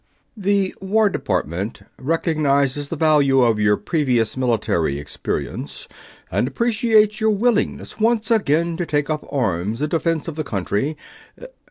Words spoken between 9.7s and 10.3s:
in defense